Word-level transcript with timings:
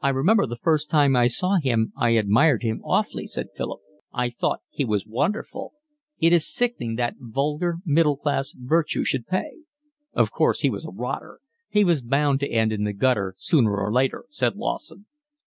"I 0.00 0.08
remember, 0.08 0.46
the 0.46 0.56
first 0.56 0.88
time 0.88 1.14
I 1.14 1.26
saw 1.26 1.56
him 1.58 1.92
I 1.94 2.12
admired 2.12 2.62
him 2.62 2.80
awfully," 2.82 3.26
said 3.26 3.48
Philip. 3.54 3.80
"I 4.10 4.30
thought 4.30 4.62
he 4.70 4.82
was 4.82 5.04
wonderful. 5.06 5.74
It 6.18 6.32
is 6.32 6.50
sickening 6.50 6.96
that 6.96 7.16
vulgar, 7.20 7.76
middle 7.84 8.16
class 8.16 8.52
virtue 8.56 9.04
should 9.04 9.26
pay." 9.26 9.64
"Of 10.14 10.30
course 10.30 10.60
he 10.60 10.70
was 10.70 10.86
a 10.86 10.90
rotter. 10.90 11.40
He 11.68 11.84
was 11.84 12.00
bound 12.00 12.40
to 12.40 12.48
end 12.50 12.72
in 12.72 12.84
the 12.84 12.94
gutter 12.94 13.34
sooner 13.36 13.76
or 13.76 13.92
later," 13.92 14.24
said 14.30 14.56
Lawson. 14.56 15.04